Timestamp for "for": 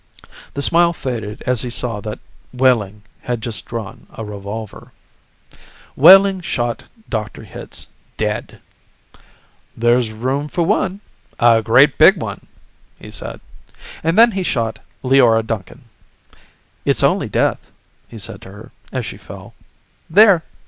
10.47-10.63